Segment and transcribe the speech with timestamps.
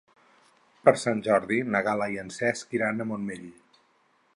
[0.87, 3.51] Per Sant Jordi na Gal·la i en Cesc iran al Montmell.